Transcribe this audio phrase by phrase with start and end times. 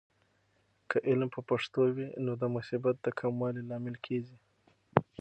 [0.89, 4.37] که علم په پښتو وي، نو د مصیبت د کموالي لامل کیږي.